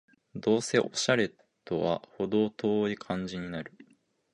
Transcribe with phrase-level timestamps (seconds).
[0.33, 1.31] どうせオシャレ
[1.63, 3.71] とはほど遠い感じになる